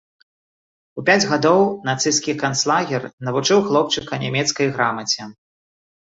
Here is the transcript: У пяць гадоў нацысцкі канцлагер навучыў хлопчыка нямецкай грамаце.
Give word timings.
У 0.99 1.01
пяць 1.09 1.25
гадоў 1.31 1.59
нацысцкі 1.89 2.33
канцлагер 2.43 3.05
навучыў 3.27 3.59
хлопчыка 3.67 4.13
нямецкай 4.25 4.71
грамаце. 4.79 5.29